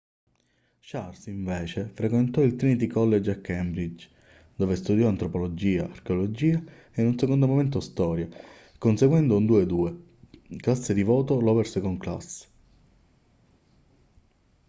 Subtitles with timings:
[0.79, 4.09] charles invece frequentò il trinity college a cambridge
[4.55, 6.59] dove studiò antropologia archeologia
[6.91, 8.27] e in un secondo momento storia
[8.79, 12.47] conseguendo un 2:2 classe di voto lower second class"